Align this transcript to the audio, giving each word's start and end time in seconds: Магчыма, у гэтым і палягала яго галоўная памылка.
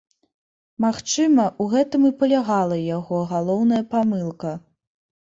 Магчыма, 0.83 1.43
у 1.65 1.67
гэтым 1.73 2.07
і 2.09 2.11
палягала 2.23 2.77
яго 2.83 3.19
галоўная 3.33 3.83
памылка. 3.93 4.55